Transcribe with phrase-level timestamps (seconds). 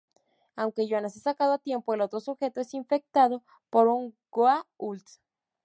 [0.55, 5.05] Aunque Jonas es sacado a tiempo, el otro sujeto es infectado por un Goa'uld.